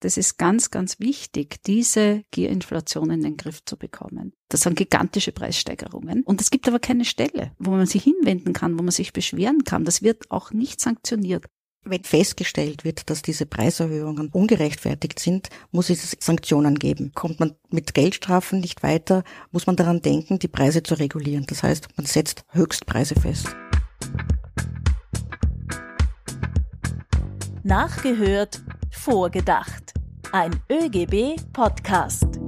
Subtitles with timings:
[0.00, 4.32] Das ist ganz, ganz wichtig, diese Gierinflation in den Griff zu bekommen.
[4.48, 6.22] Das sind gigantische Preissteigerungen.
[6.22, 9.64] Und es gibt aber keine Stelle, wo man sich hinwenden kann, wo man sich beschweren
[9.64, 9.84] kann.
[9.84, 11.46] Das wird auch nicht sanktioniert.
[11.84, 17.12] Wenn festgestellt wird, dass diese Preiserhöhungen ungerechtfertigt sind, muss es Sanktionen geben.
[17.14, 21.46] Kommt man mit Geldstrafen nicht weiter, muss man daran denken, die Preise zu regulieren.
[21.48, 23.48] Das heißt, man setzt Höchstpreise fest.
[27.64, 29.94] Nachgehört, vorgedacht.
[30.32, 32.38] Ein ÖGB-Podcast.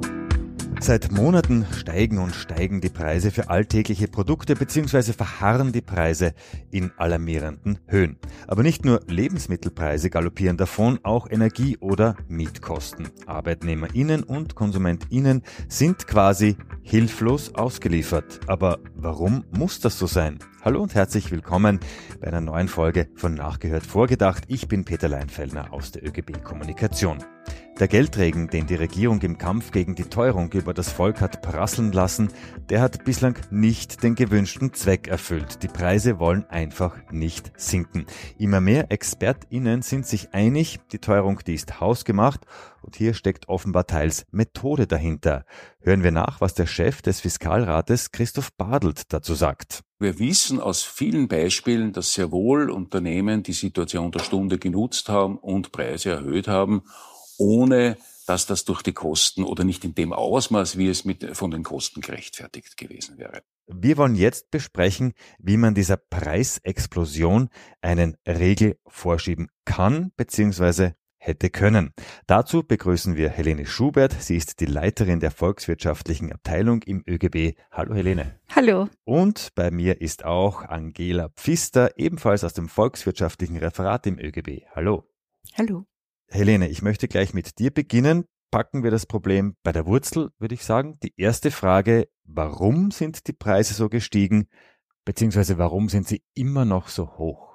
[0.82, 5.12] Seit Monaten steigen und steigen die Preise für alltägliche Produkte bzw.
[5.12, 6.32] verharren die Preise
[6.70, 8.16] in alarmierenden Höhen.
[8.46, 13.10] Aber nicht nur Lebensmittelpreise galoppieren davon, auch Energie- oder Mietkosten.
[13.26, 18.40] Arbeitnehmerinnen und Konsumentinnen sind quasi hilflos ausgeliefert.
[18.46, 20.38] Aber warum muss das so sein?
[20.62, 21.80] Hallo und herzlich willkommen
[22.20, 24.44] bei einer neuen Folge von Nachgehört Vorgedacht.
[24.48, 27.24] Ich bin Peter Leinfellner aus der ÖGB Kommunikation.
[27.78, 31.92] Der Geldregen, den die Regierung im Kampf gegen die Teuerung über das Volk hat prasseln
[31.92, 32.28] lassen,
[32.68, 35.62] der hat bislang nicht den gewünschten Zweck erfüllt.
[35.62, 38.04] Die Preise wollen einfach nicht sinken.
[38.36, 42.44] Immer mehr ExpertInnen sind sich einig, die Teuerung, die ist hausgemacht
[42.82, 45.46] und hier steckt offenbar teils Methode dahinter.
[45.80, 49.84] Hören wir nach, was der Chef des Fiskalrates Christoph Badelt dazu sagt.
[50.00, 55.36] Wir wissen aus vielen Beispielen, dass sehr wohl Unternehmen die Situation der Stunde genutzt haben
[55.38, 56.82] und Preise erhöht haben
[57.40, 61.50] ohne dass das durch die Kosten oder nicht in dem Ausmaß, wie es mit, von
[61.50, 63.42] den Kosten gerechtfertigt gewesen wäre.
[63.66, 67.48] Wir wollen jetzt besprechen, wie man dieser Preisexplosion
[67.80, 70.92] einen Regel vorschieben kann bzw.
[71.20, 71.92] hätte können.
[72.26, 74.12] Dazu begrüßen wir Helene Schubert.
[74.20, 77.56] Sie ist die Leiterin der volkswirtschaftlichen Abteilung im ÖGB.
[77.70, 78.40] Hallo Helene.
[78.48, 78.88] Hallo.
[79.04, 84.62] Und bei mir ist auch Angela Pfister, ebenfalls aus dem volkswirtschaftlichen Referat im ÖGB.
[84.74, 85.04] Hallo.
[85.56, 85.84] Hallo.
[86.28, 88.24] Helene, ich möchte gleich mit dir beginnen.
[88.50, 90.98] Packen wir das Problem bei der Wurzel, würde ich sagen.
[91.02, 94.48] Die erste Frage, warum sind die Preise so gestiegen,
[95.04, 97.49] beziehungsweise warum sind sie immer noch so hoch?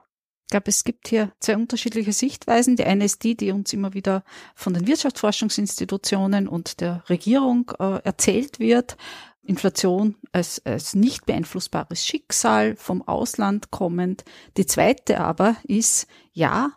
[0.45, 2.75] Ich glaube, es gibt hier zwei unterschiedliche Sichtweisen.
[2.75, 4.23] Die eine ist die, die uns immer wieder
[4.53, 8.95] von den Wirtschaftsforschungsinstitutionen und der Regierung äh, erzählt wird.
[9.41, 14.23] Inflation als, als nicht beeinflussbares Schicksal vom Ausland kommend.
[14.57, 16.71] Die zweite aber ist, ja,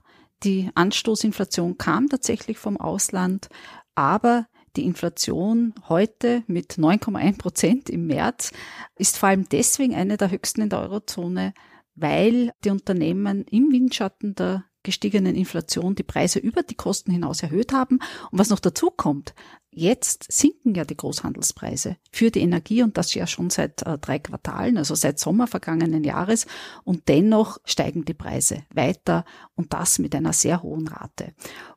[0.45, 3.49] die Anstoßinflation kam tatsächlich vom Ausland,
[3.95, 4.47] aber
[4.77, 8.53] die Inflation heute mit 9,1 Prozent im März
[8.97, 11.53] ist vor allem deswegen eine der höchsten in der Eurozone,
[12.01, 17.75] weil die Unternehmen im Windschatten der gestiegenen Inflation die Preise über die Kosten hinaus erhöht
[17.75, 17.99] haben.
[18.31, 19.35] Und was noch dazu kommt,
[19.71, 24.19] jetzt sinken ja die Großhandelspreise für die Energie und das ja schon seit äh, drei
[24.19, 26.47] Quartalen, also seit Sommer vergangenen Jahres.
[26.85, 31.35] Und dennoch steigen die Preise weiter und das mit einer sehr hohen Rate.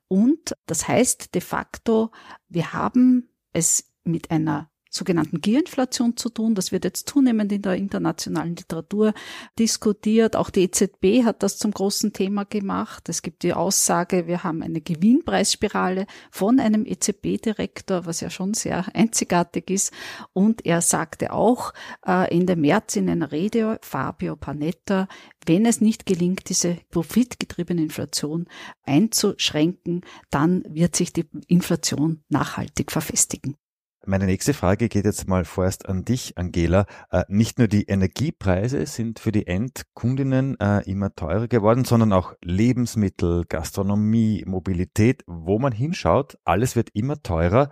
[0.08, 2.12] Und das heißt de facto,
[2.48, 6.54] wir haben es mit einer sogenannten Gierinflation zu tun.
[6.54, 9.14] Das wird jetzt zunehmend in der internationalen Literatur
[9.58, 10.36] diskutiert.
[10.36, 13.08] Auch die EZB hat das zum großen Thema gemacht.
[13.08, 18.86] Es gibt die Aussage, wir haben eine Gewinnpreisspirale von einem EZB-Direktor, was ja schon sehr
[18.94, 19.94] einzigartig ist.
[20.34, 21.74] Und er sagte auch
[22.06, 25.08] äh, Ende März in einer Rede, Fabio Panetta,
[25.46, 28.48] wenn es nicht gelingt, diese profitgetriebene Inflation
[28.84, 33.56] einzuschränken, dann wird sich die Inflation nachhaltig verfestigen.
[34.04, 36.88] Meine nächste Frage geht jetzt mal vorerst an dich, Angela.
[37.12, 42.34] Äh, nicht nur die Energiepreise sind für die Endkundinnen äh, immer teurer geworden, sondern auch
[42.42, 47.70] Lebensmittel, Gastronomie, Mobilität, wo man hinschaut, alles wird immer teurer.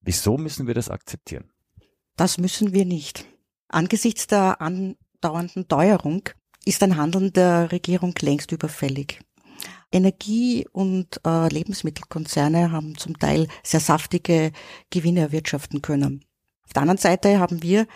[0.00, 1.52] Wieso müssen wir das akzeptieren?
[2.16, 3.24] Das müssen wir nicht.
[3.68, 6.28] Angesichts der andauernden Teuerung
[6.64, 9.20] ist ein Handeln der Regierung längst überfällig.
[9.96, 14.52] Energie- und äh, Lebensmittelkonzerne haben zum Teil sehr saftige
[14.90, 16.24] Gewinne erwirtschaften können.
[16.64, 17.86] Auf der anderen Seite haben wir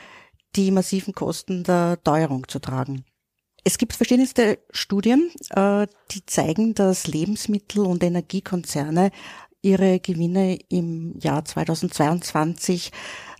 [0.56, 3.04] die massiven Kosten der Teuerung zu tragen.
[3.62, 9.10] Es gibt verschiedenste Studien, äh, die zeigen, dass Lebensmittel- und Energiekonzerne
[9.62, 12.90] ihre Gewinne im Jahr 2022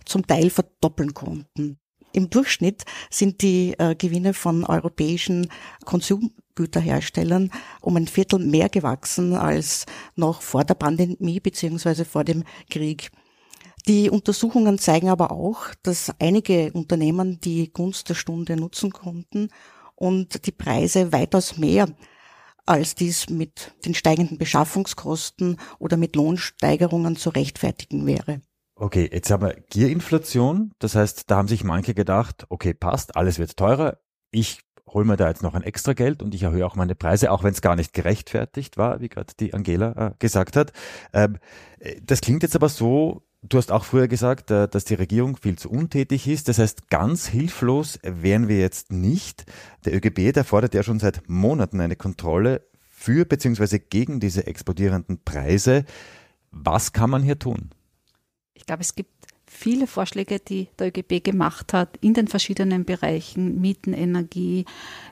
[0.05, 1.79] zum Teil verdoppeln konnten.
[2.13, 5.49] Im Durchschnitt sind die äh, Gewinne von europäischen
[5.85, 9.85] Konsumgüterherstellern um ein Viertel mehr gewachsen als
[10.15, 13.11] noch vor der Pandemie beziehungsweise vor dem Krieg.
[13.87, 19.49] Die Untersuchungen zeigen aber auch, dass einige Unternehmen die Gunst der Stunde nutzen konnten
[19.95, 21.87] und die Preise weitaus mehr
[22.65, 28.41] als dies mit den steigenden Beschaffungskosten oder mit Lohnsteigerungen zu rechtfertigen wäre.
[28.81, 30.71] Okay, jetzt haben wir Gierinflation.
[30.79, 33.99] Das heißt, da haben sich manche gedacht, okay, passt, alles wird teurer.
[34.31, 37.29] Ich hol mir da jetzt noch ein extra Geld und ich erhöhe auch meine Preise,
[37.29, 40.73] auch wenn es gar nicht gerechtfertigt war, wie gerade die Angela äh, gesagt hat.
[41.13, 41.37] Ähm,
[41.77, 45.37] äh, das klingt jetzt aber so, Du hast auch früher gesagt, äh, dass die Regierung
[45.37, 46.47] viel zu untätig ist.
[46.47, 49.45] Das heißt, ganz hilflos wären wir jetzt nicht.
[49.85, 53.77] Der ÖGB, der fordert ja schon seit Monaten eine Kontrolle für bzw.
[53.77, 55.85] gegen diese explodierenden Preise.
[56.49, 57.69] Was kann man hier tun?
[58.61, 59.09] Ich glaube, es gibt
[59.47, 64.65] viele Vorschläge, die der ÖGB gemacht hat in den verschiedenen Bereichen, Mieten, Energie.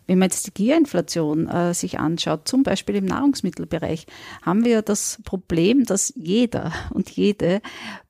[0.06, 4.06] Wenn man jetzt die Gierinflation äh, sich anschaut, zum Beispiel im Nahrungsmittelbereich,
[4.44, 7.60] haben wir das Problem, dass jeder und jede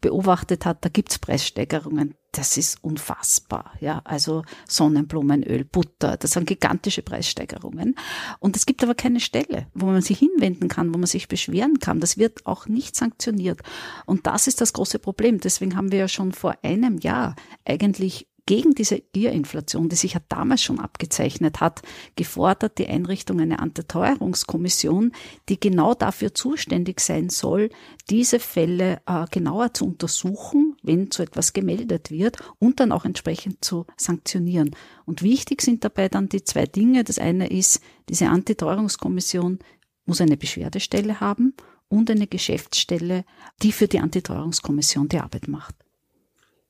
[0.02, 3.74] beobachtet hat, da gibt es Preissteigerungen das ist unfassbar.
[3.80, 7.96] Ja, also Sonnenblumenöl, Butter, das sind gigantische Preissteigerungen.
[8.40, 11.80] Und es gibt aber keine Stelle, wo man sich hinwenden kann, wo man sich beschweren
[11.80, 12.00] kann.
[12.00, 13.62] Das wird auch nicht sanktioniert.
[14.06, 15.40] Und das ist das große Problem.
[15.40, 17.36] Deswegen haben wir ja schon vor einem Jahr
[17.66, 21.84] eigentlich gegen diese Gierinflation, die sich ja damals schon abgezeichnet hat,
[22.16, 25.12] gefordert die Einrichtung einer Antiteuerungskommission,
[25.50, 27.70] die genau dafür zuständig sein soll,
[28.10, 33.64] diese Fälle äh, genauer zu untersuchen, wenn so etwas gemeldet wird und dann auch entsprechend
[33.64, 34.76] zu sanktionieren.
[35.06, 37.04] Und wichtig sind dabei dann die zwei Dinge.
[37.04, 39.60] Das eine ist, diese Antiteuerungskommission
[40.06, 41.54] muss eine Beschwerdestelle haben
[41.88, 43.26] und eine Geschäftsstelle,
[43.62, 45.76] die für die Antiteuerungskommission die Arbeit macht.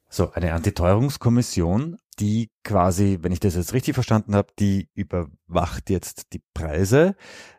[0.09, 6.33] So, eine Antiteuerungskommission, die quasi, wenn ich das jetzt richtig verstanden habe, die überwacht jetzt
[6.33, 7.15] die Preise.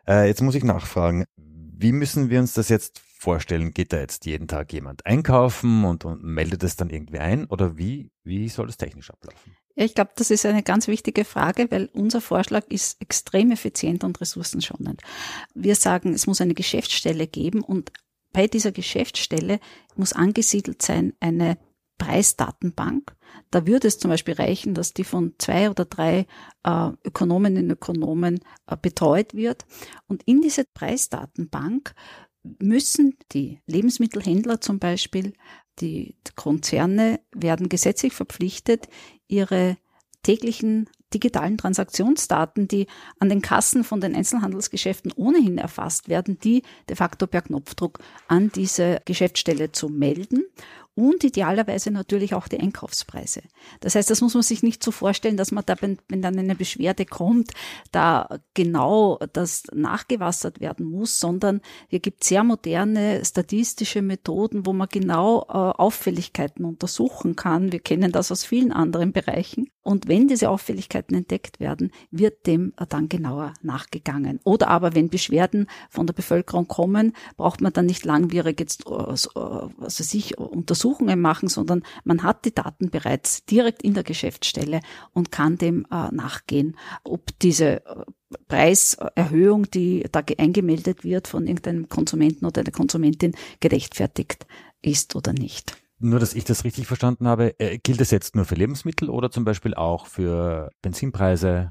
[0.07, 3.73] Äh, jetzt muss ich nachfragen, wie müssen wir uns das jetzt vorstellen?
[3.73, 7.45] Geht da jetzt jeden Tag jemand einkaufen und, und meldet es dann irgendwie ein?
[7.45, 9.55] Oder wie, wie soll das technisch ablaufen?
[9.75, 14.19] Ich glaube, das ist eine ganz wichtige Frage, weil unser Vorschlag ist extrem effizient und
[14.19, 15.01] ressourcenschonend.
[15.53, 17.91] Wir sagen, es muss eine Geschäftsstelle geben und
[18.33, 19.59] bei dieser Geschäftsstelle
[19.95, 21.57] muss angesiedelt sein eine
[21.97, 23.15] Preisdatenbank.
[23.51, 26.25] Da würde es zum Beispiel reichen, dass die von zwei oder drei
[26.63, 29.65] äh, Ökonominnen und Ökonomen äh, betreut wird.
[30.07, 31.93] Und in diese Preisdatenbank
[32.43, 33.17] müssen.
[33.31, 35.33] Die Lebensmittelhändler zum Beispiel,
[35.79, 38.87] die Konzerne werden gesetzlich verpflichtet,
[39.27, 39.77] ihre
[40.23, 42.87] täglichen digitalen Transaktionsdaten, die
[43.19, 48.51] an den Kassen von den Einzelhandelsgeschäften ohnehin erfasst werden, die de facto per Knopfdruck an
[48.53, 50.43] diese Geschäftsstelle zu melden
[50.93, 53.43] und idealerweise natürlich auch die Einkaufspreise.
[53.79, 56.37] Das heißt, das muss man sich nicht so vorstellen, dass man da, wenn, wenn dann
[56.37, 57.51] eine Beschwerde kommt,
[57.91, 64.89] da genau das nachgewassert werden muss, sondern hier gibt sehr moderne statistische Methoden, wo man
[64.89, 67.71] genau äh, Auffälligkeiten untersuchen kann.
[67.71, 69.69] Wir kennen das aus vielen anderen Bereichen.
[69.83, 74.39] Und wenn diese Auffälligkeiten entdeckt werden, wird dem dann genauer nachgegangen.
[74.43, 79.71] Oder aber wenn Beschwerden von der Bevölkerung kommen, braucht man dann nicht langwierig jetzt also
[79.87, 84.81] sich Untersuchungen machen, sondern man hat die Daten bereits direkt in der Geschäftsstelle
[85.13, 87.81] und kann dem äh, nachgehen, ob diese
[88.47, 94.45] Preiserhöhung, die da eingemeldet wird von irgendeinem Konsumenten oder einer Konsumentin, gerechtfertigt
[94.81, 95.75] ist oder nicht.
[96.01, 99.29] Nur, dass ich das richtig verstanden habe, äh, gilt es jetzt nur für Lebensmittel oder
[99.29, 101.69] zum Beispiel auch für Benzinpreise?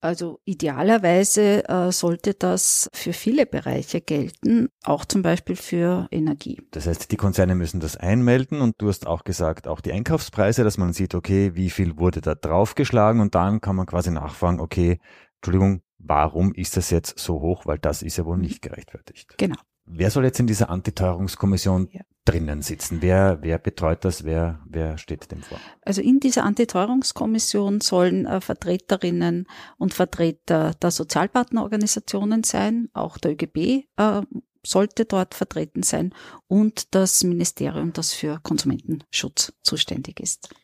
[0.00, 6.60] Also idealerweise äh, sollte das für viele Bereiche gelten, auch zum Beispiel für Energie.
[6.72, 10.64] Das heißt, die Konzerne müssen das einmelden und du hast auch gesagt, auch die Einkaufspreise,
[10.64, 14.58] dass man sieht, okay, wie viel wurde da draufgeschlagen und dann kann man quasi nachfragen,
[14.58, 14.98] okay,
[15.36, 17.66] Entschuldigung, warum ist das jetzt so hoch?
[17.66, 19.34] Weil das ist ja wohl nicht gerechtfertigt.
[19.38, 19.56] Genau.
[19.84, 22.02] Wer soll jetzt in dieser Antiteuerungskommission ja.
[22.24, 22.98] Drinnen sitzen?
[23.00, 24.24] Wer, wer betreut das?
[24.24, 25.58] Wer, wer steht dem vor?
[25.82, 29.46] Also in dieser Antiteuerungskommission sollen äh, Vertreterinnen
[29.78, 34.22] und Vertreter der Sozialpartnerorganisationen sein, auch der ÖGB äh,
[34.64, 36.14] sollte dort vertreten sein
[36.46, 40.54] und das Ministerium, das für Konsumentenschutz zuständig ist.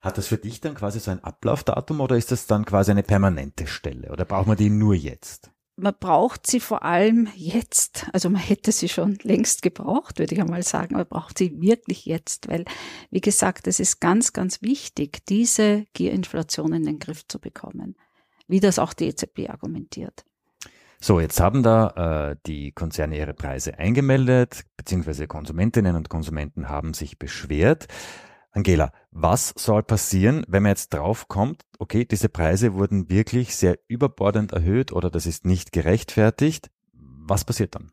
[0.00, 3.02] Hat das für dich dann quasi so ein Ablaufdatum oder ist das dann quasi eine
[3.02, 5.50] permanente Stelle oder braucht man die nur jetzt?
[5.76, 8.06] Man braucht sie vor allem jetzt.
[8.12, 12.06] Also man hätte sie schon längst gebraucht, würde ich einmal sagen, aber braucht sie wirklich
[12.06, 12.64] jetzt, weil,
[13.10, 17.96] wie gesagt, es ist ganz, ganz wichtig, diese Gierinflation in den Griff zu bekommen,
[18.48, 20.24] wie das auch die EZB argumentiert.
[20.98, 26.94] So, jetzt haben da äh, die Konzerne ihre Preise eingemeldet, beziehungsweise Konsumentinnen und Konsumenten haben
[26.94, 27.86] sich beschwert.
[28.56, 34.52] Angela, was soll passieren, wenn man jetzt draufkommt, okay, diese Preise wurden wirklich sehr überbordend
[34.52, 36.70] erhöht oder das ist nicht gerechtfertigt?
[36.94, 37.92] Was passiert dann?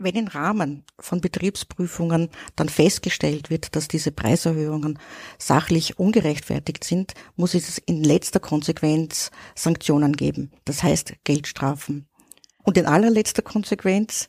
[0.00, 4.98] Wenn im Rahmen von Betriebsprüfungen dann festgestellt wird, dass diese Preiserhöhungen
[5.38, 10.50] sachlich ungerechtfertigt sind, muss es in letzter Konsequenz Sanktionen geben.
[10.64, 12.08] Das heißt Geldstrafen.
[12.64, 14.28] Und in allerletzter Konsequenz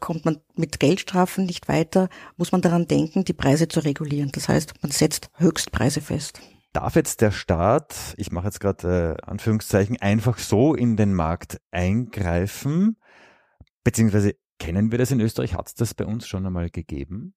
[0.00, 4.30] kommt man mit Geldstrafen nicht weiter, muss man daran denken, die Preise zu regulieren.
[4.32, 6.40] Das heißt, man setzt Höchstpreise fest.
[6.72, 11.60] Darf jetzt der Staat, ich mache jetzt gerade äh, Anführungszeichen, einfach so in den Markt
[11.72, 12.96] eingreifen?
[13.82, 15.54] Beziehungsweise kennen wir das in Österreich?
[15.54, 17.34] Hat es das bei uns schon einmal gegeben?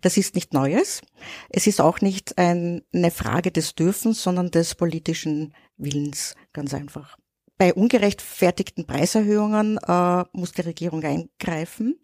[0.00, 1.00] Das ist nicht Neues.
[1.48, 7.16] Es ist auch nicht ein, eine Frage des Dürfens, sondern des politischen Willens, ganz einfach.
[7.58, 11.98] Bei ungerechtfertigten Preiserhöhungen äh, muss die Regierung eingreifen.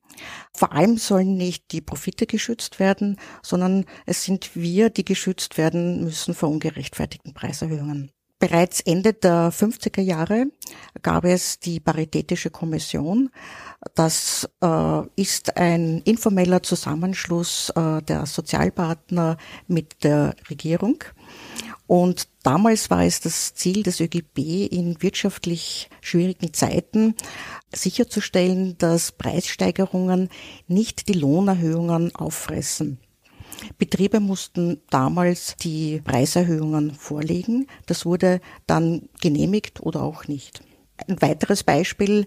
[0.52, 6.04] Vor allem sollen nicht die Profite geschützt werden, sondern es sind wir, die geschützt werden
[6.04, 8.12] müssen vor ungerechtfertigten Preiserhöhungen.
[8.40, 10.46] Bereits Ende der 50er Jahre
[11.02, 13.30] gab es die Paritätische Kommission.
[13.96, 21.02] Das äh, ist ein informeller Zusammenschluss äh, der Sozialpartner mit der Regierung.
[21.88, 27.14] Und damals war es das Ziel des ÖGB, in wirtschaftlich schwierigen Zeiten
[27.74, 30.28] sicherzustellen, dass Preissteigerungen
[30.66, 32.98] nicht die Lohnerhöhungen auffressen.
[33.78, 37.66] Betriebe mussten damals die Preiserhöhungen vorlegen.
[37.86, 40.60] Das wurde dann genehmigt oder auch nicht.
[41.06, 42.26] Ein weiteres Beispiel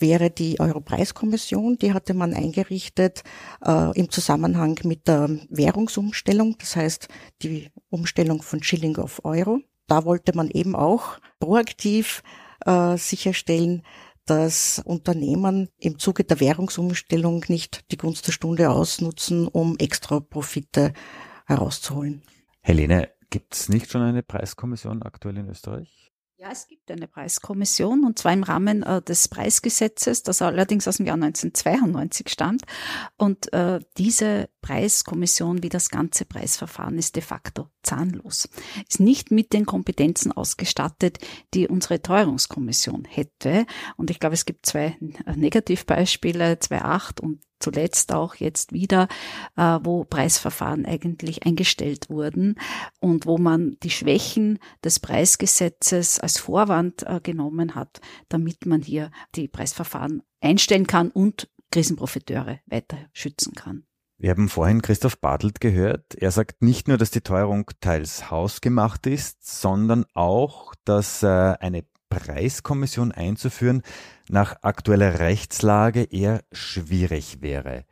[0.00, 1.78] wäre die Europreiskommission.
[1.78, 3.22] Die hatte man eingerichtet
[3.64, 7.08] äh, im Zusammenhang mit der Währungsumstellung, das heißt
[7.42, 9.60] die Umstellung von Schilling auf Euro.
[9.86, 12.22] Da wollte man eben auch proaktiv
[12.64, 13.82] äh, sicherstellen,
[14.26, 20.92] dass Unternehmen im Zuge der Währungsumstellung nicht die Gunst der Stunde ausnutzen, um extra Profite
[21.46, 22.22] herauszuholen.
[22.60, 26.09] Helene, gibt es nicht schon eine Preiskommission aktuell in Österreich?
[26.40, 30.96] Ja, es gibt eine Preiskommission und zwar im Rahmen äh, des Preisgesetzes, das allerdings aus
[30.96, 32.62] dem Jahr 1992 stammt.
[33.18, 38.48] Und äh, diese Preiskommission wie das ganze Preisverfahren ist de facto zahnlos.
[38.88, 41.18] Ist nicht mit den Kompetenzen ausgestattet,
[41.52, 43.66] die unsere Teuerungskommission hätte.
[43.98, 49.08] Und ich glaube, es gibt zwei Negativbeispiele, 2.8 und zuletzt auch jetzt wieder,
[49.56, 52.56] äh, wo Preisverfahren eigentlich eingestellt wurden
[52.98, 59.10] und wo man die Schwächen des Preisgesetzes als Vorwand äh, genommen hat, damit man hier
[59.36, 63.84] die Preisverfahren einstellen kann und Krisenprofiteure weiter schützen kann.
[64.18, 66.14] Wir haben vorhin Christoph Bartelt gehört.
[66.14, 71.84] Er sagt nicht nur, dass die Teuerung teils hausgemacht ist, sondern auch, dass äh, eine
[72.10, 73.82] Preiskommission einzuführen
[74.28, 77.84] nach aktueller Rechtslage eher schwierig wäre.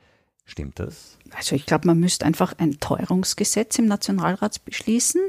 [0.45, 1.19] Stimmt das?
[1.37, 5.21] Also ich glaube, man müsste einfach ein Teuerungsgesetz im Nationalrat beschließen,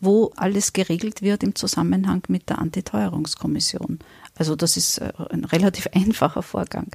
[0.00, 4.00] wo alles geregelt wird im Zusammenhang mit der Antiteuerungskommission.
[4.34, 6.88] Also das ist äh, ein relativ einfacher Vorgang.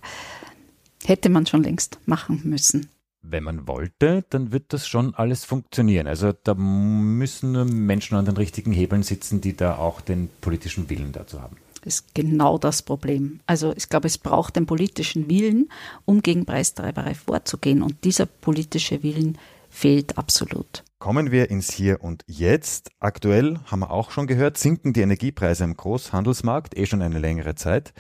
[1.06, 2.90] Hätte man schon längst machen müssen.
[3.22, 6.08] Wenn man wollte, dann wird das schon alles funktionieren.
[6.08, 10.90] Also da müssen nur Menschen an den richtigen Hebeln sitzen, die da auch den politischen
[10.90, 11.58] Willen dazu haben.
[11.84, 13.40] Das ist genau das Problem.
[13.46, 15.70] Also ich glaube, es braucht den politischen Willen,
[16.06, 17.82] um gegen Preistreiberei vorzugehen.
[17.82, 19.38] Und dieser politische Willen
[19.70, 20.84] fehlt absolut.
[20.98, 22.92] Kommen wir ins Hier und Jetzt.
[23.00, 27.56] Aktuell haben wir auch schon gehört, sinken die Energiepreise im Großhandelsmarkt eh schon eine längere
[27.56, 27.94] Zeit.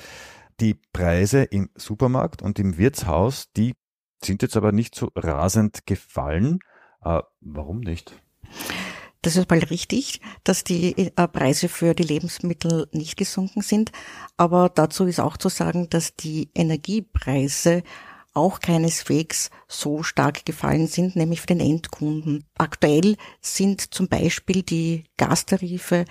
[0.59, 3.75] Die Preise im Supermarkt und im Wirtshaus, die
[4.23, 6.59] sind jetzt aber nicht so rasend gefallen.
[7.03, 8.13] Äh, warum nicht?
[9.21, 13.91] Das ist mal richtig, dass die äh, Preise für die Lebensmittel nicht gesunken sind.
[14.37, 17.83] Aber dazu ist auch zu sagen, dass die Energiepreise
[18.33, 22.45] auch keineswegs so stark gefallen sind, nämlich für den Endkunden.
[22.57, 26.05] Aktuell sind zum Beispiel die Gastarife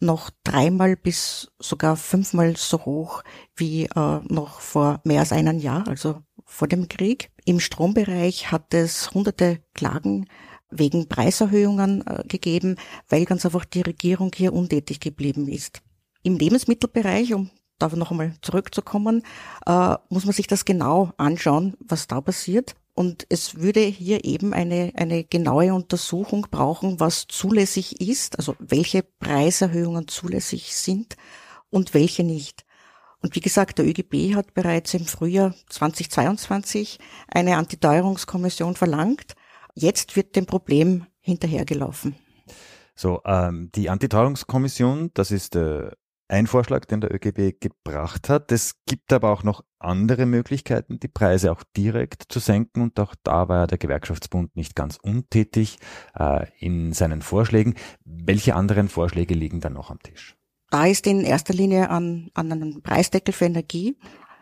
[0.00, 3.22] noch dreimal bis sogar fünfmal so hoch
[3.54, 7.30] wie äh, noch vor mehr als einem Jahr, also vor dem Krieg.
[7.44, 10.26] Im Strombereich hat es hunderte Klagen
[10.70, 12.76] wegen Preiserhöhungen äh, gegeben,
[13.08, 15.82] weil ganz einfach die Regierung hier untätig geblieben ist.
[16.22, 19.22] Im Lebensmittelbereich, um da noch einmal zurückzukommen,
[19.66, 22.74] äh, muss man sich das genau anschauen, was da passiert.
[22.94, 29.02] Und es würde hier eben eine, eine genaue Untersuchung brauchen, was zulässig ist, also welche
[29.02, 31.16] Preiserhöhungen zulässig sind
[31.70, 32.64] und welche nicht.
[33.22, 36.98] Und wie gesagt, der ÖGB hat bereits im Frühjahr 2022
[37.28, 39.34] eine Antiteuerungskommission verlangt.
[39.74, 42.14] Jetzt wird dem Problem hinterhergelaufen.
[42.94, 45.90] So, ähm, die Antiteuerungskommission, das ist äh,
[46.28, 48.52] ein Vorschlag, den der ÖGB gebracht hat.
[48.52, 52.82] Es gibt aber auch noch andere Möglichkeiten, die Preise auch direkt zu senken.
[52.82, 55.78] Und auch da war ja der Gewerkschaftsbund nicht ganz untätig
[56.14, 57.74] äh, in seinen Vorschlägen.
[58.04, 60.37] Welche anderen Vorschläge liegen dann noch am Tisch?
[60.70, 63.96] Da ist in erster Linie an, an einen Preisdeckel für Energie,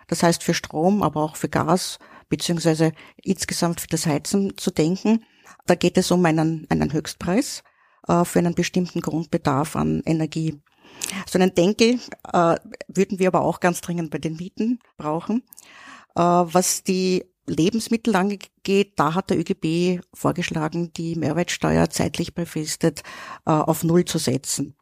[0.08, 2.92] das heißt für Strom, aber auch für Gas, beziehungsweise
[3.22, 5.24] insgesamt für das Heizen zu denken.
[5.66, 7.62] Da geht es um einen, einen Höchstpreis
[8.08, 10.60] äh, für einen bestimmten Grundbedarf an Energie.
[11.28, 12.00] So einen Denkel
[12.32, 12.56] äh,
[12.88, 15.42] würden wir aber auch ganz dringend bei den Mieten brauchen.
[16.16, 23.02] Äh, was die Lebensmittel angeht, da hat der ÖGB vorgeschlagen, die Mehrwertsteuer zeitlich befristet
[23.44, 24.76] äh, auf Null zu setzen.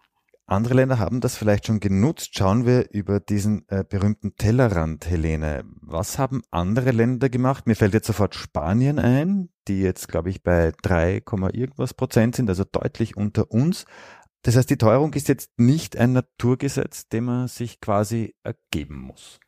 [0.46, 2.36] Andere Länder haben das vielleicht schon genutzt.
[2.36, 5.64] Schauen wir über diesen äh, berühmten Tellerrand, Helene.
[5.80, 7.66] Was haben andere Länder gemacht?
[7.66, 11.22] Mir fällt jetzt sofort Spanien ein, die jetzt, glaube ich, bei 3,
[11.54, 13.86] irgendwas Prozent sind, also deutlich unter uns.
[14.44, 19.40] Das heißt, die Teuerung ist jetzt nicht ein Naturgesetz, dem man sich quasi ergeben muss.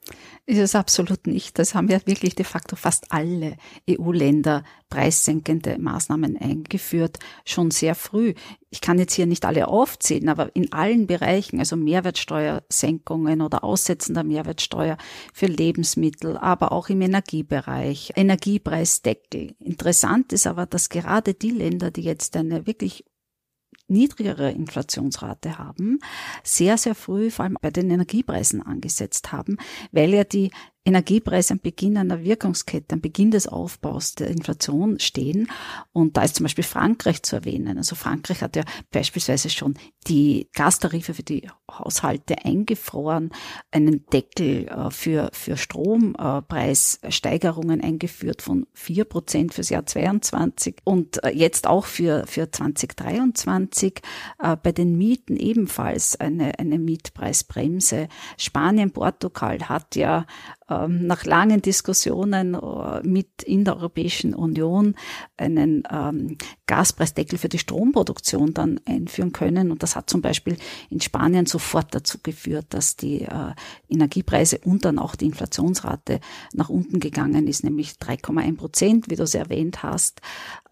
[0.46, 1.58] Ist es absolut nicht.
[1.58, 3.58] Das haben ja wirklich de facto fast alle
[3.90, 8.32] EU-Länder preissenkende Maßnahmen eingeführt, schon sehr früh.
[8.70, 14.14] Ich kann jetzt hier nicht alle aufzählen, aber in allen Bereichen, also Mehrwertsteuersenkungen oder Aussetzen
[14.14, 14.96] der Mehrwertsteuer
[15.34, 19.56] für Lebensmittel, aber auch im Energiebereich, Energiepreisdeckel.
[19.58, 23.04] Interessant ist aber, dass gerade die Länder, die jetzt eine wirklich
[23.88, 26.00] niedrigere Inflationsrate haben,
[26.42, 29.58] sehr, sehr früh vor allem bei den Energiepreisen angesetzt haben,
[29.92, 30.50] weil ja die
[30.84, 35.50] Energiepreise am Beginn einer Wirkungskette, am Beginn des Aufbaus der Inflation stehen.
[35.92, 37.76] Und da ist zum Beispiel Frankreich zu erwähnen.
[37.76, 39.74] Also Frankreich hat ja beispielsweise schon
[40.06, 43.30] die Gastarife für die Haushalte eingefroren,
[43.72, 51.30] einen Deckel äh, für, für Strompreissteigerungen eingeführt von vier Prozent fürs Jahr 22 und äh,
[51.30, 54.00] jetzt auch für, für 2023
[54.38, 58.08] äh, bei den Mieten ebenfalls eine, eine Mietpreisbremse.
[58.38, 60.24] Spanien, Portugal hat ja
[60.70, 62.56] ähm, nach langen Diskussionen
[63.02, 64.94] mit in der Europäischen Union
[65.36, 69.70] einen ähm, Gaspreisdeckel für die Stromproduktion dann einführen können.
[69.70, 70.56] Und das hat zum Beispiel
[70.90, 73.52] in Spanien sofort dazu geführt, dass die äh,
[73.88, 76.20] Energiepreise und dann auch die Inflationsrate
[76.52, 80.20] nach unten gegangen ist, nämlich 3,1 Prozent, wie du es erwähnt hast.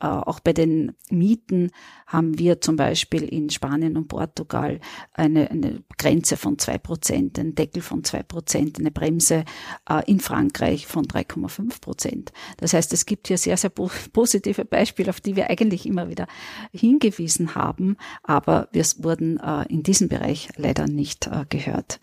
[0.01, 1.71] Äh, auch bei den Mieten
[2.07, 4.81] haben wir zum Beispiel in Spanien und Portugal
[5.13, 9.45] eine, eine Grenze von zwei Prozent, einen Deckel von zwei Prozent, eine Bremse
[9.89, 12.33] äh, in Frankreich von 3,5 Prozent.
[12.59, 16.27] Das heißt, es gibt hier sehr, sehr positive Beispiele, auf die wir eigentlich immer wieder
[16.73, 22.01] hingewiesen haben, aber wir wurden äh, in diesem Bereich leider nicht gehört.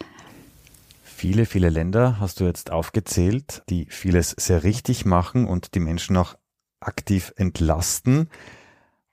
[1.21, 6.17] Viele, viele Länder hast du jetzt aufgezählt, die vieles sehr richtig machen und die Menschen
[6.17, 6.35] auch
[6.79, 8.27] aktiv entlasten.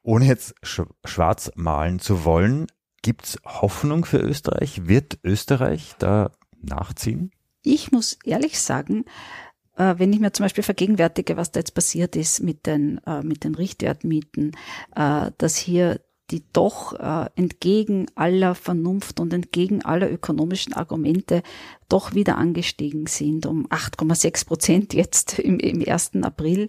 [0.02, 2.66] Ohne jetzt schwarz malen zu wollen,
[3.02, 4.88] gibt es Hoffnung für Österreich?
[4.88, 7.30] Wird Österreich da nachziehen?
[7.62, 9.47] Ich muss ehrlich sagen, äh,
[9.78, 13.44] wenn ich mir zum Beispiel vergegenwärtige, was da jetzt passiert ist mit den, äh, mit
[13.44, 14.52] den Richtwertmieten,
[14.94, 16.92] äh, dass hier die doch
[17.36, 21.42] entgegen aller Vernunft und entgegen aller ökonomischen Argumente
[21.88, 26.16] doch wieder angestiegen sind um 8,6 Prozent jetzt im, im 1.
[26.20, 26.66] April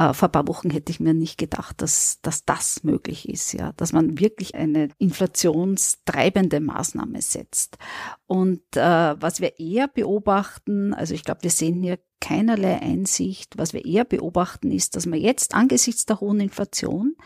[0.00, 3.52] äh, vor ein paar Wochen hätte ich mir nicht gedacht, dass, dass das möglich ist,
[3.52, 7.76] ja, dass man wirklich eine inflationstreibende Maßnahme setzt.
[8.26, 8.80] Und äh,
[9.20, 13.58] was wir eher beobachten, also ich glaube, wir sehen hier keinerlei Einsicht.
[13.58, 17.16] Was wir eher beobachten, ist, dass man jetzt angesichts der hohen Inflation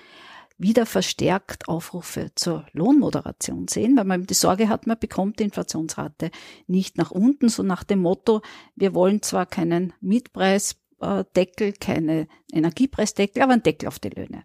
[0.57, 6.31] wieder verstärkt Aufrufe zur Lohnmoderation sehen, weil man die Sorge hat, man bekommt die Inflationsrate
[6.69, 8.41] nicht nach unten, so nach dem Motto,
[8.77, 10.77] wir wollen zwar keinen Mietpreis
[11.37, 14.45] Deckel, keine Energiepreisdeckel, aber ein Deckel auf die Löhne.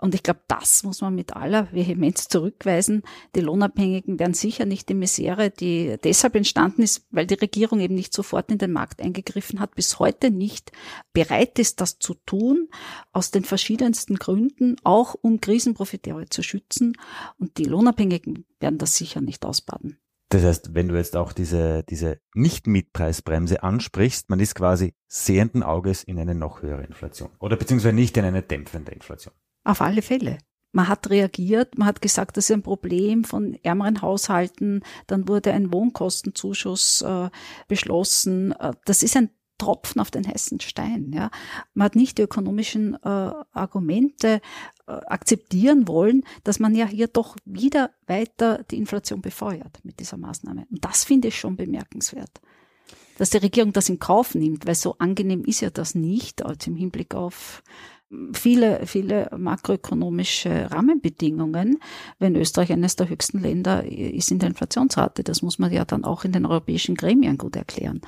[0.00, 3.02] Und ich glaube, das muss man mit aller Vehemenz zurückweisen.
[3.34, 7.96] Die Lohnabhängigen werden sicher nicht die Misere, die deshalb entstanden ist, weil die Regierung eben
[7.96, 10.70] nicht sofort in den Markt eingegriffen hat, bis heute nicht
[11.12, 12.68] bereit ist, das zu tun,
[13.12, 16.96] aus den verschiedensten Gründen, auch um Krisenprofiteure zu schützen.
[17.38, 19.98] Und die Lohnabhängigen werden das sicher nicht ausbaden.
[20.30, 26.04] Das heißt, wenn du jetzt auch diese, diese Nicht-Mietpreisbremse ansprichst, man ist quasi sehenden Auges
[26.04, 27.30] in eine noch höhere Inflation.
[27.40, 29.32] Oder beziehungsweise nicht in eine dämpfende Inflation.
[29.64, 30.38] Auf alle Fälle.
[30.72, 34.82] Man hat reagiert, man hat gesagt, das ist ein Problem von ärmeren Haushalten.
[35.06, 37.30] Dann wurde ein Wohnkostenzuschuss äh,
[37.68, 38.52] beschlossen.
[38.52, 41.12] Äh, das ist ein Tropfen auf den heißen Stein.
[41.12, 41.30] Ja.
[41.74, 44.40] Man hat nicht die ökonomischen äh, Argumente
[44.86, 50.16] äh, akzeptieren wollen, dass man ja hier doch wieder weiter die Inflation befeuert mit dieser
[50.16, 50.66] Maßnahme.
[50.70, 52.40] Und das finde ich schon bemerkenswert.
[53.18, 56.66] Dass die Regierung das in Kauf nimmt, weil so angenehm ist ja das nicht, als
[56.68, 57.62] im Hinblick auf
[58.32, 61.78] viele, viele makroökonomische Rahmenbedingungen,
[62.18, 65.24] wenn Österreich eines der höchsten Länder ist in der Inflationsrate.
[65.24, 68.00] Das muss man ja dann auch in den europäischen Gremien gut erklären.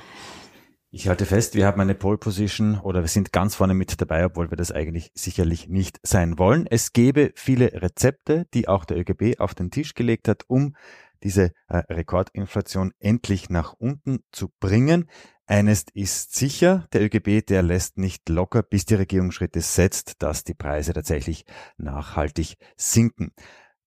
[0.93, 4.25] Ich halte fest, wir haben eine Pole Position oder wir sind ganz vorne mit dabei,
[4.25, 6.67] obwohl wir das eigentlich sicherlich nicht sein wollen.
[6.69, 10.75] Es gäbe viele Rezepte, die auch der ÖGB auf den Tisch gelegt hat, um
[11.23, 15.09] diese äh, Rekordinflation endlich nach unten zu bringen.
[15.45, 20.43] Eines ist sicher, der ÖGB, der lässt nicht locker, bis die Regierung Schritte setzt, dass
[20.43, 21.45] die Preise tatsächlich
[21.77, 23.31] nachhaltig sinken.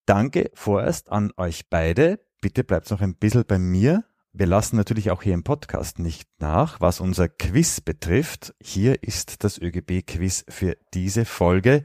[0.06, 2.18] Danke vorerst an euch beide.
[2.40, 4.04] Bitte bleibt noch ein bisschen bei mir
[4.36, 8.52] Wir lassen natürlich auch hier im Podcast nicht nach, was unser Quiz betrifft.
[8.60, 11.84] Hier ist das ÖGB-Quiz für diese Folge.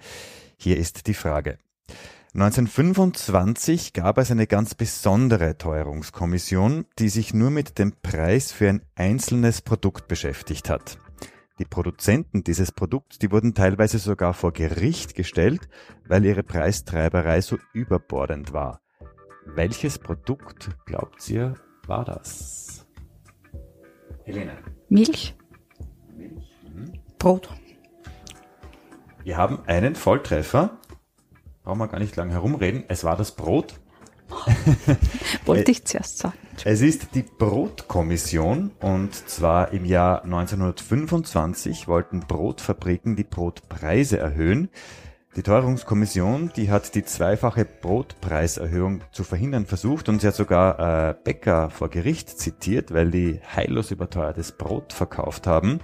[0.57, 1.59] Hier ist die Frage.
[2.33, 8.81] 1925 gab es eine ganz besondere Teuerungskommission, die sich nur mit dem Preis für ein
[8.95, 10.97] einzelnes Produkt beschäftigt hat.
[11.59, 15.69] Die Produzenten dieses Produkts, die wurden teilweise sogar vor Gericht gestellt,
[16.07, 18.81] weil ihre Preistreiberei so überbordend war.
[19.45, 21.53] Welches Produkt, glaubt ihr,
[21.89, 22.85] war das?
[24.23, 24.53] Helene.
[24.87, 25.35] Milch.
[26.15, 26.55] Milch.
[27.17, 27.49] Brot.
[29.23, 30.77] Wir haben einen Volltreffer.
[31.63, 32.83] Brauchen wir gar nicht lange herumreden.
[32.87, 33.79] Es war das Brot.
[35.45, 36.37] Wollte ich zuerst sagen.
[36.63, 44.69] Es ist die Brotkommission und zwar im Jahr 1925 wollten Brotfabriken die Brotpreise erhöhen.
[45.35, 51.15] Die Teuerungskommission, die hat die zweifache Brotpreiserhöhung zu verhindern versucht und sie hat sogar äh,
[51.23, 55.81] Bäcker vor Gericht zitiert, weil die heillos überteuertes Brot verkauft haben.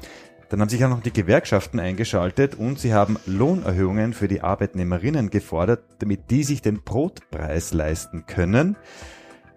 [0.49, 5.29] Dann haben sich auch noch die Gewerkschaften eingeschaltet und sie haben Lohnerhöhungen für die Arbeitnehmerinnen
[5.29, 8.75] gefordert, damit die sich den Brotpreis leisten können.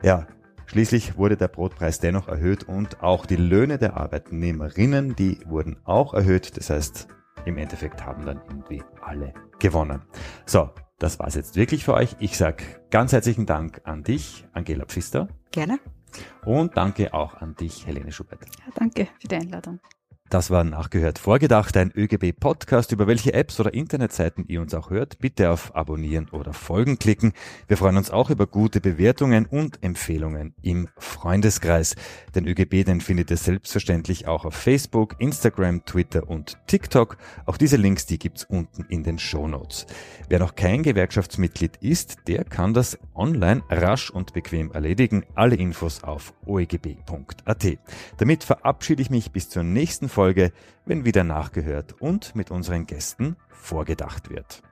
[0.02, 0.26] Ja,
[0.66, 6.12] schließlich wurde der Brotpreis dennoch erhöht und auch die Löhne der Arbeitnehmerinnen, die wurden auch
[6.12, 6.58] erhöht.
[6.58, 7.08] Das heißt,
[7.48, 10.02] im Endeffekt haben dann irgendwie alle gewonnen.
[10.46, 12.16] So, das war's jetzt wirklich für euch.
[12.20, 15.28] Ich sag ganz herzlichen Dank an dich, Angela Pfister.
[15.50, 15.78] Gerne.
[16.44, 18.40] Und danke auch an dich, Helene Schubert.
[18.44, 19.80] Ja, danke für die Einladung.
[20.30, 25.18] Das war nachgehört vorgedacht, ein ÖGB-Podcast, über welche Apps oder Internetseiten ihr uns auch hört.
[25.20, 27.32] Bitte auf Abonnieren oder Folgen klicken.
[27.66, 31.96] Wir freuen uns auch über gute Bewertungen und Empfehlungen im Freundeskreis.
[32.34, 37.16] Den ÖGB, den findet ihr selbstverständlich auch auf Facebook, Instagram, Twitter und TikTok.
[37.46, 39.86] Auch diese Links, die gibt's unten in den Show Notes.
[40.28, 45.24] Wer noch kein Gewerkschaftsmitglied ist, der kann das online rasch und bequem erledigen.
[45.34, 47.78] Alle Infos auf oegb.at.
[48.18, 50.50] Damit verabschiede ich mich bis zur nächsten Folge,
[50.84, 54.64] wenn wieder nachgehört und mit unseren Gästen vorgedacht wird.